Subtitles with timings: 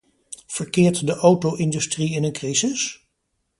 [0.47, 3.07] Verkeert de auto-industrie in een crisis?